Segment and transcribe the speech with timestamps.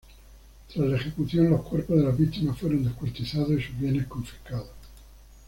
[0.67, 4.71] Tras la ejecución los cuerpos de las víctimas fueron descuartizados y sus bienes confiscados.